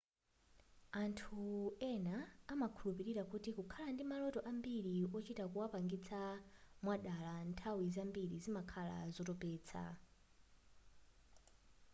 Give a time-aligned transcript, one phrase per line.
[1.01, 1.41] anthu
[1.91, 2.17] ena
[2.53, 6.19] amakhulupirira kuti kukhala ndi maloto ambiri ochita kuwapangisa
[6.83, 9.83] mwadala nthawi zambiri zimakhala zotopesa